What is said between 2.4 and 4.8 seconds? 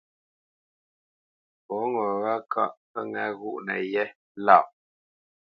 ŋkâʼ pə nâ ghóʼnənə́ lâʼ.